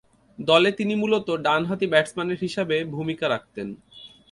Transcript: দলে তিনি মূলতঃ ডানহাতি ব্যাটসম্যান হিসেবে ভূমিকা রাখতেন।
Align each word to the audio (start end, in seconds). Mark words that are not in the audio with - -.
দলে 0.39 0.69
তিনি 0.71 0.93
মূলতঃ 0.95 1.29
ডানহাতি 1.45 1.85
ব্যাটসম্যান 1.87 2.29
হিসেবে 2.43 2.77
ভূমিকা 2.93 3.25
রাখতেন। 3.29 3.67